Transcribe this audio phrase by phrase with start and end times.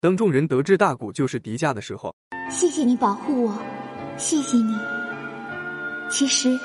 [0.00, 2.14] 当众人得知大古就是迪迦的时候，
[2.48, 3.58] 谢谢你保护我，
[4.16, 4.72] 谢谢你。
[6.08, 6.56] 其实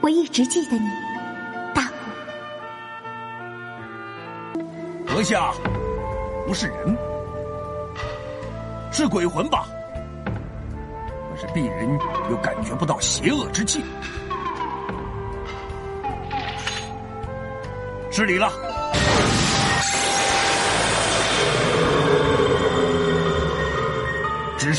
[0.00, 0.88] 我一直记得你，
[1.74, 1.90] 大
[4.54, 4.64] 古。
[5.04, 5.52] 阁下
[6.46, 6.96] 不是人，
[8.90, 9.66] 是鬼魂吧？
[11.30, 11.86] 可是鄙人
[12.30, 13.84] 又感觉不到邪恶之气。
[18.10, 18.50] 失礼了。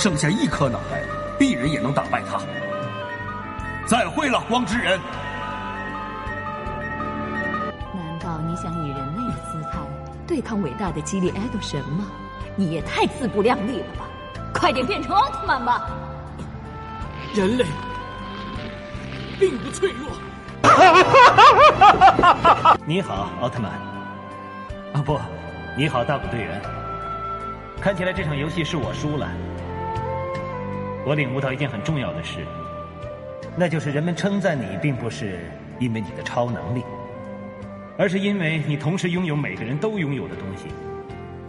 [0.05, 1.01] 剩下一颗脑袋，
[1.39, 2.37] 鄙人也能打败他。
[3.87, 4.99] 再会了，光之人。
[7.91, 9.79] 难道你想以人类的姿态
[10.27, 12.05] 对抗伟大的基里埃多神吗？
[12.55, 14.05] 你也太自不量力了吧！
[14.53, 15.89] 快点变成奥特曼吧！
[17.33, 17.65] 人类
[19.39, 20.07] 并不脆弱。
[22.85, 23.71] 你好，奥特曼。
[24.93, 25.19] 啊不，
[25.75, 26.61] 你好，大古队员。
[27.81, 29.27] 看起来这场游戏是我输了。
[31.05, 32.39] 我领悟到一件很重要的事，
[33.55, 35.39] 那就是人们称赞你，并不是
[35.79, 36.83] 因为你的超能力，
[37.95, 40.65] 而是因为你同时拥有每个人都拥有的东西，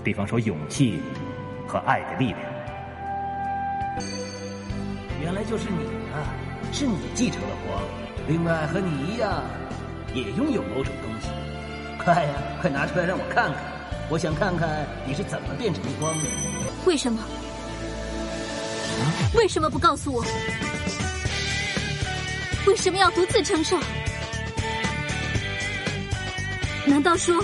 [0.05, 1.01] 比方说勇气
[1.67, 2.39] 和爱的力量。
[5.23, 6.29] 原来就是你啊！
[6.71, 7.83] 是你继承了光，
[8.29, 9.43] 另外和你一样，
[10.15, 11.31] 也拥有某种东西。
[12.05, 13.55] 快呀，快拿出来让我看看！
[14.11, 16.25] 我想看看你是怎么变成光的。
[16.85, 17.19] 为什么？
[19.35, 20.25] 为什么不告诉我？
[22.67, 23.79] 为什么要独自承受？
[26.85, 27.37] 难道说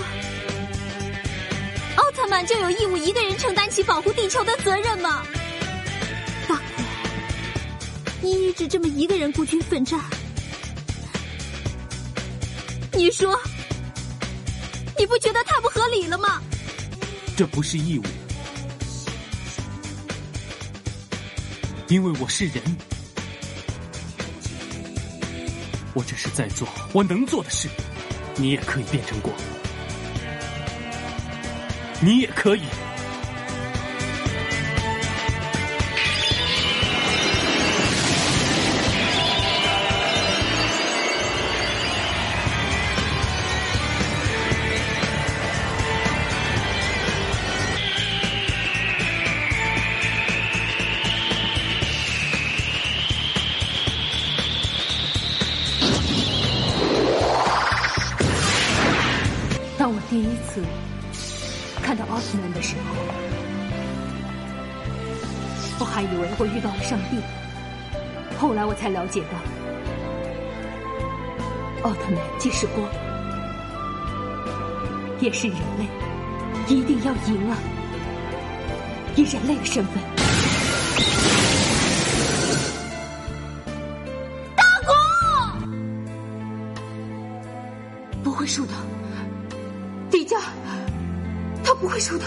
[1.95, 5.23] 奥特曼就有义务一个人承担起保护地球的责任吗？
[6.47, 6.61] 大哥，
[8.21, 9.99] 你一直这么一个人孤军奋战，
[12.91, 13.39] 你说
[14.97, 16.41] 你不觉得太不合理了吗？
[17.37, 18.03] 这不是义务。
[21.93, 22.55] 因为我是人，
[25.93, 27.69] 我只是在做我能做的事。
[28.35, 29.31] 你也可以变成光，
[32.01, 32.61] 你也可以。
[60.13, 60.61] 第一次
[61.81, 62.83] 看到奥特曼的时候，
[65.79, 67.17] 我还以为我遇到了上帝。
[68.37, 69.29] 后来我才了解到，
[71.89, 72.87] 奥特曼既是光，
[75.19, 75.87] 也是人类，
[76.67, 77.57] 一定要赢啊！
[79.15, 79.95] 以人类的身份，
[84.55, 84.93] 大古
[88.23, 88.73] 不会输的。
[90.23, 90.39] 迪迦，
[91.65, 92.23] 他不会输的。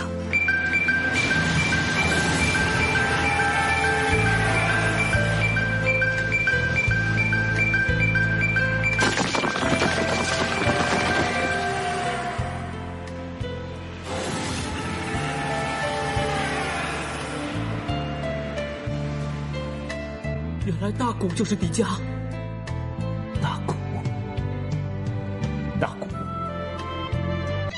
[20.67, 21.87] 原来大古就是迪迦。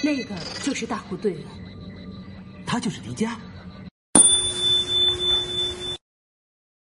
[0.08, 1.50] 那个就是大虎队了，
[2.64, 3.36] 他就是迪迦。